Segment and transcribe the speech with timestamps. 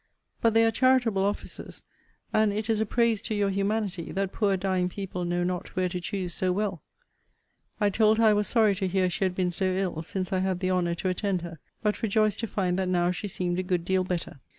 [0.41, 1.83] But they are charitable offices:
[2.33, 5.89] and it is a praise to your humanity, that poor dying people know not where
[5.89, 6.81] to choose so well.
[7.79, 10.39] I told her I was sorry to hear she had been so ill since I
[10.39, 13.61] had the honour to attend her; but rejoiced to find that now she seemed a
[13.61, 14.39] good deal better.